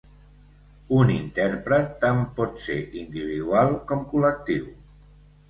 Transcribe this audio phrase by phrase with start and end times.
[0.99, 4.67] Un intèrpret tant pot ser individual com col·lectiu.